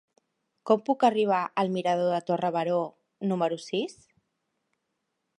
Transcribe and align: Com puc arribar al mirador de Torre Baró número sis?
Com 0.69 0.79
puc 0.85 1.03
arribar 1.09 1.41
al 1.63 1.67
mirador 1.75 2.09
de 2.15 2.21
Torre 2.29 2.51
Baró 2.55 2.79
número 3.33 3.59
sis? 3.67 3.95